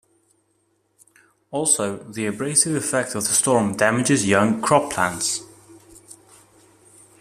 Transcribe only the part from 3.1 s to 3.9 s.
of the storm